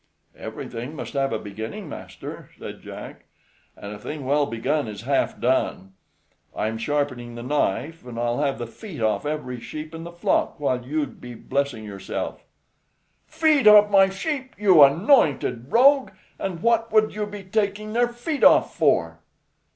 [0.35, 3.25] "Everything must have a beginning, master," said Jack,
[3.77, 5.93] "and a thing well begun is half done.
[6.55, 10.11] I am sharpening the knife, and I'll have the feet off every sheep in the
[10.11, 12.43] flock while you'd be blessing yourself."
[13.27, 16.09] "Feet off my sheep, you anointed rogue!
[16.39, 19.19] and what would you be taking their feet off for?"